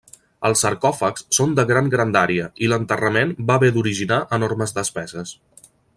[0.47, 5.37] Els sarcòfags són de gran grandària, i l'enterrament va haver d'originar enormes despeses.